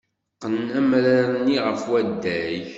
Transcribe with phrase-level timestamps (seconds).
[0.35, 2.63] Qqen amrar-nni ɣer waddag.